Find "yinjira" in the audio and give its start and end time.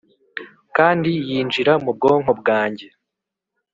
1.27-1.73